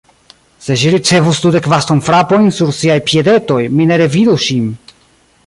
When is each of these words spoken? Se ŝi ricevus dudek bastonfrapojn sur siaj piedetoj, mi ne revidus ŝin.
Se 0.67 0.77
ŝi 0.83 0.93
ricevus 0.95 1.41
dudek 1.43 1.69
bastonfrapojn 1.73 2.49
sur 2.61 2.73
siaj 2.79 2.97
piedetoj, 3.11 3.61
mi 3.79 3.89
ne 3.93 4.01
revidus 4.05 4.49
ŝin. 4.49 4.69